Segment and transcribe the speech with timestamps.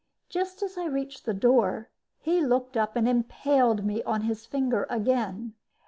[0.29, 4.87] Just as I reached the door, he looked up and impaled me on his finger
[4.89, 5.53] again.